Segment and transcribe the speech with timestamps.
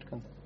[0.00, 0.39] mercancía.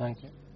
[0.00, 0.49] Thank you.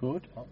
[0.00, 0.46] Ja.